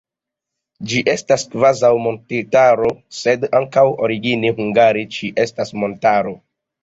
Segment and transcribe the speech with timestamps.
[0.91, 6.35] Ĝi estas kvazaŭ montetaro, sed ankaŭ origine hungare ĝi estas montaro.